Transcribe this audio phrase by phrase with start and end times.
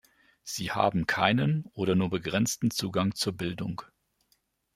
[0.41, 3.83] Sie haben keinen oder nur begrenzten Zugang zur Bildung.